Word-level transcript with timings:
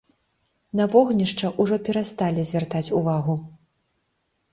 На 0.79 0.85
вогнішча 0.93 1.51
ўжо 1.61 1.77
перасталі 1.89 2.45
звяртаць 2.51 2.93
увагу. 3.01 3.37